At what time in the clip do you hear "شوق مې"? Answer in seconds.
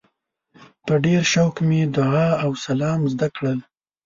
1.33-1.81